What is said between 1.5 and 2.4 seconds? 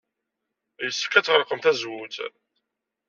tazewwut?